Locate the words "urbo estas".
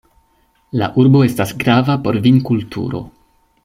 1.03-1.53